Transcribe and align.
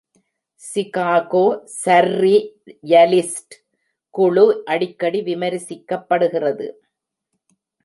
Chicago 0.61 1.43
surrealist 1.81 3.55
குழு 4.15 4.45
அடிக்கடி 4.65 5.21
விமர்சிக்கப்படுகிறது. 5.21 6.67